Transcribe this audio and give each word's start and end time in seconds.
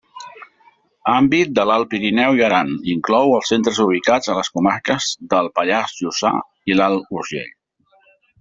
Àmbit 1.15 1.51
de 1.59 1.65
l'Alt 1.71 1.89
Pirineu 1.91 2.37
i 2.39 2.41
Aran: 2.47 2.71
inclou 2.95 3.35
els 3.35 3.51
centres 3.55 3.83
ubicats 3.85 4.31
a 4.35 4.39
les 4.41 4.51
comarques 4.57 5.11
del 5.35 5.53
Pallars 5.59 5.95
Jussà 6.01 6.33
i 6.73 6.79
l'Alt 6.81 7.17
Urgell. 7.21 7.55